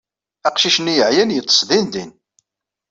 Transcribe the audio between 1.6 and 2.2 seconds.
dindin.